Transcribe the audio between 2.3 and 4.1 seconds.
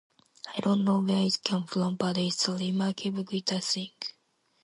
a remarkable guitar thing.